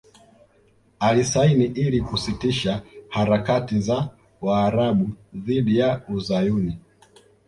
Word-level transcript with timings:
Alisaini 0.99 1.65
ili 1.65 2.01
kusitisha 2.01 2.83
harakati 3.09 3.79
za 3.79 4.09
Waarabu 4.41 5.09
dhidi 5.35 5.77
ya 5.77 6.01
Uzayuni 6.09 6.79